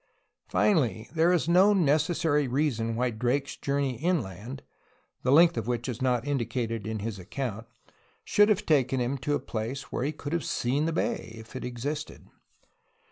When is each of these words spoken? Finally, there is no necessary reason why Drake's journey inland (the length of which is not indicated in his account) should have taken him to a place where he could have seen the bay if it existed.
Finally, 0.47 1.07
there 1.13 1.31
is 1.31 1.47
no 1.47 1.73
necessary 1.73 2.47
reason 2.47 2.95
why 2.95 3.11
Drake's 3.11 3.55
journey 3.55 3.97
inland 3.97 4.63
(the 5.21 5.31
length 5.31 5.57
of 5.57 5.67
which 5.67 5.87
is 5.87 6.01
not 6.01 6.25
indicated 6.25 6.87
in 6.87 6.97
his 7.05 7.19
account) 7.19 7.67
should 8.23 8.49
have 8.49 8.65
taken 8.65 8.99
him 8.99 9.15
to 9.19 9.35
a 9.35 9.39
place 9.39 9.91
where 9.91 10.03
he 10.03 10.11
could 10.11 10.33
have 10.33 10.43
seen 10.43 10.85
the 10.85 10.91
bay 10.91 11.35
if 11.37 11.55
it 11.55 11.63
existed. 11.63 12.25